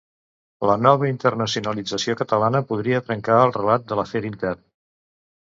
[0.69, 4.69] La nova internacionalització catalana podria trencar el relat de l'afer intern.